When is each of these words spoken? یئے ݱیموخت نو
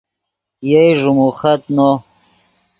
یئے 0.69 0.83
ݱیموخت 0.99 1.61
نو 1.75 1.89